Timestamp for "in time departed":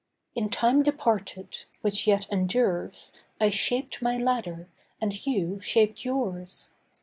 0.33-1.65